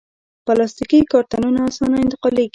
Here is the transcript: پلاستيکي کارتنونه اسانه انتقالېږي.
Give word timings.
پلاستيکي 0.45 0.99
کارتنونه 1.11 1.59
اسانه 1.69 1.97
انتقالېږي. 2.01 2.49